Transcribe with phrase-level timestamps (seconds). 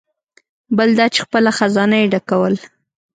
[0.77, 2.53] بل دا چې خپله خزانه یې ډکول.